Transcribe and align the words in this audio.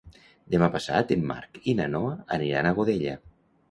Demà 0.55 0.69
passat 0.77 1.13
en 1.17 1.27
Marc 1.33 1.61
i 1.75 1.79
na 1.83 1.89
Noa 1.95 2.19
aniran 2.41 2.75
a 2.75 2.77
Godella. 2.83 3.19